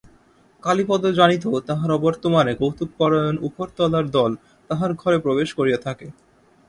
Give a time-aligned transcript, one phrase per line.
[0.63, 4.31] কালীপদ জানিত তাহার অবর্তমানে কৌতুকপরায়ণ উপরতলার দল
[4.69, 6.07] তাহার ঘরে প্রবেশ করিয়া থাকে।